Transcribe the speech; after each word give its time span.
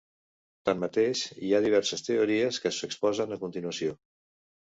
Tanmateix, 0.69 1.21
hi 1.47 1.51
ha 1.53 1.59
diverses 1.65 2.03
teories 2.07 2.59
que 2.65 2.73
s'exposen 2.79 3.37
a 3.37 3.39
continuació. 3.45 3.95